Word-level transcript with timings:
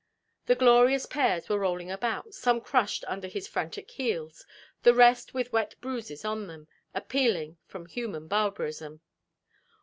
The 0.47 0.55
glorious 0.55 1.05
pears 1.05 1.47
were 1.47 1.59
rolling 1.59 1.91
about, 1.91 2.33
some 2.33 2.59
crushed 2.59 3.05
under 3.07 3.27
his 3.27 3.47
frantic 3.47 3.91
heels, 3.91 4.47
the 4.81 4.95
rest 4.95 5.35
with 5.35 5.53
wet 5.53 5.75
bruises 5.79 6.25
on 6.25 6.47
them, 6.47 6.67
appealing 6.95 7.59
from 7.67 7.85
human 7.85 8.27
barbarism. 8.27 9.01